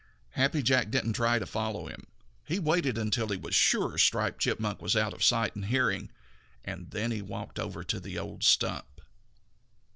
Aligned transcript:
Happy 0.31 0.63
Jack 0.63 0.89
didn't 0.89 1.13
try 1.13 1.37
to 1.37 1.45
follow 1.45 1.85
him. 1.85 2.07
He 2.43 2.57
waited 2.57 2.97
until 2.97 3.27
he 3.27 3.37
was 3.37 3.53
sure 3.53 3.91
that 3.91 3.99
Striped 3.99 4.39
Chipmunk 4.39 4.81
was 4.81 4.95
out 4.95 5.13
of 5.13 5.23
sight 5.23 5.55
and 5.55 5.65
hearing, 5.65 6.09
and 6.65 6.89
then 6.89 7.11
he 7.11 7.21
walked 7.21 7.59
over 7.59 7.83
to 7.83 7.99
the 7.99 8.17
old 8.17 8.43
stump. 8.43 9.01